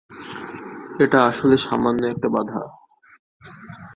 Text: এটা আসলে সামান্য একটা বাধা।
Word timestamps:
এটা 0.99 1.19
আসলে 1.25 1.55
সামান্য 1.57 2.01
একটা 2.07 2.27
বাধা। 2.29 2.61